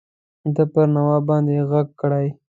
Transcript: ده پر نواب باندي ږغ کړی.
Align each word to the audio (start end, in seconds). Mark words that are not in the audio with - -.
ده 0.55 0.63
پر 0.71 0.85
نواب 0.93 1.23
باندي 1.29 1.55
ږغ 1.69 1.73
کړی. 2.01 2.27